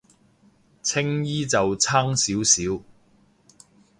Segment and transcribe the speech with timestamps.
[0.81, 2.83] 青衣就爭少少